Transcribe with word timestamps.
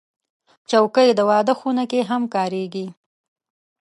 چوکۍ 0.69 1.09
د 1.17 1.19
واده 1.29 1.53
خونه 1.59 1.83
کې 1.91 1.99
هم 2.09 2.21
کارېږي. 2.35 2.87